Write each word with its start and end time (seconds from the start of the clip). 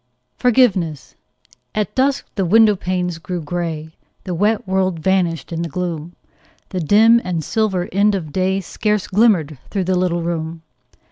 FORGIVENESS 0.35 1.13
At 1.75 1.93
dusk 1.93 2.25
the 2.33 2.43
window 2.43 2.75
panes 2.75 3.19
grew 3.19 3.39
grey; 3.39 3.91
The 4.23 4.33
wet 4.33 4.67
world 4.67 4.97
vanished 4.97 5.53
in 5.53 5.61
the 5.61 5.69
gloom; 5.69 6.15
The 6.69 6.79
dim 6.79 7.21
and 7.23 7.43
silver 7.43 7.87
end 7.91 8.15
of 8.15 8.33
day 8.33 8.61
Scarce 8.61 9.05
glimmered 9.05 9.59
through 9.69 9.83
the 9.83 9.95
little 9.99 10.23
room. 10.23 10.63